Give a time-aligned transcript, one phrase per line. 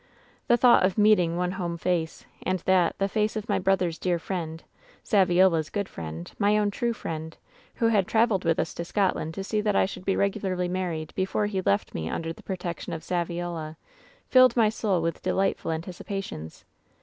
[0.47, 4.17] "The thought of meeting one home face— and that the face of my brother's dear
[4.17, 4.63] friend,
[5.03, 7.37] Saviola's good 178 WHEN SHADOWS DIE friend, my own true friend,
[7.75, 11.13] who had traveled with na to Scotland to see that I should be regularly married
[11.13, 13.75] before he left me under the protection of Saviola—
[14.31, 16.65] filled my soul with delightful anticipations.